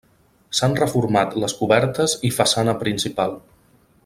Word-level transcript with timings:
S'han 0.59 0.71
reformat 0.79 1.37
les 1.43 1.55
cobertes 1.59 2.17
i 2.31 2.35
façana 2.41 2.79
principal. 2.87 3.39